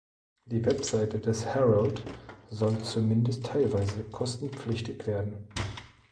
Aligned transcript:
Die 0.45 0.65
Website 0.65 1.23
des 1.27 1.45
Herald 1.45 2.01
soll 2.49 2.81
zumindest 2.81 3.45
teilweise 3.45 4.03
kostenpflichtig 4.05 5.05
werden. 5.05 5.47